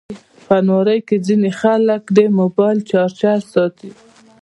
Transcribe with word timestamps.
الماري 0.55 0.99
کې 1.07 1.15
ځینې 1.27 1.49
خلک 1.59 2.03
موبایل 2.39 2.77
چارجر 2.91 3.39
ساتي 3.53 3.89